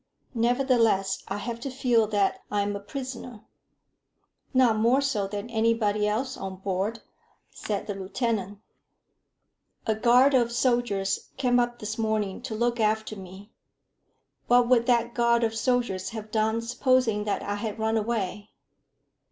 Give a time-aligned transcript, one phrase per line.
[0.33, 3.45] Nevertheless I have to feel that I am a prisoner."
[4.51, 7.03] "Not more so than anybody else on board,"
[7.51, 8.57] said the lieutenant.
[9.85, 13.51] "A guard of soldiers came up this morning to look after me.
[14.47, 18.49] What would that guard of soldiers have done supposing that I had run away?"